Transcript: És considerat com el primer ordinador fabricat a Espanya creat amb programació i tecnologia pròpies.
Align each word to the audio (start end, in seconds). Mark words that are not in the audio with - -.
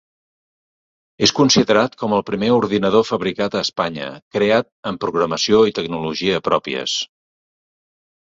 És 1.25 1.33
considerat 1.39 1.97
com 2.03 2.15
el 2.19 2.23
primer 2.29 2.49
ordinador 2.53 3.03
fabricat 3.09 3.57
a 3.57 3.61
Espanya 3.67 4.09
creat 4.37 4.69
amb 4.93 5.01
programació 5.05 5.61
i 5.73 5.75
tecnologia 5.81 6.43
pròpies. 6.51 6.97